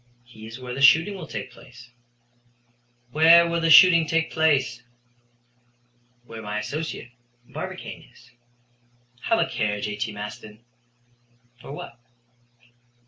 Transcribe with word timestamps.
"He 0.23 0.47
is 0.47 0.59
where 0.59 0.73
the 0.73 0.81
shooting 0.81 1.13
will 1.13 1.27
take 1.27 1.51
place." 1.51 1.91
"Where 3.11 3.47
will 3.47 3.61
the 3.61 3.69
shooting 3.69 4.07
take 4.07 4.31
place?" 4.31 4.81
"Where 6.25 6.41
my 6.41 6.57
associate, 6.57 7.11
Barbicane, 7.47 8.09
is." 8.11 8.31
"Have 9.25 9.37
a 9.37 9.45
care, 9.47 9.79
J.T. 9.79 10.11
Maston." 10.11 10.65
"For 11.61 11.71
what?" 11.71 11.99